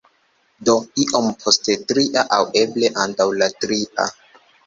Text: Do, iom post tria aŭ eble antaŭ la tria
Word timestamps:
Do, 0.67 0.73
iom 1.03 1.27
post 1.43 1.69
tria 1.91 2.23
aŭ 2.39 2.41
eble 2.63 2.91
antaŭ 3.05 3.31
la 3.43 3.51
tria 3.67 4.09